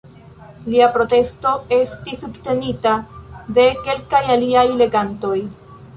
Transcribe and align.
Lia 0.75 0.85
protesto 0.95 1.51
estis 1.77 2.19
subtenita 2.23 2.95
de 3.59 3.67
kelkaj 3.89 4.23
aliaj 4.37 4.65
legantoj. 4.83 5.37